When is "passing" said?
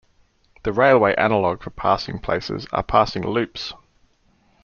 1.69-2.17, 2.81-3.21